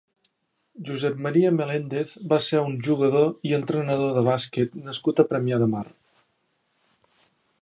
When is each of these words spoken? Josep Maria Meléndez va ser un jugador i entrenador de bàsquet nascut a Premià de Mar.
Josep 0.87 1.19
Maria 1.25 1.51
Meléndez 1.57 2.15
va 2.33 2.41
ser 2.47 2.63
un 2.71 2.75
jugador 2.89 3.29
i 3.51 3.55
entrenador 3.61 4.17
de 4.19 4.27
bàsquet 4.31 4.77
nascut 4.89 5.25
a 5.25 5.31
Premià 5.35 5.65
de 5.67 5.73
Mar. 5.77 5.87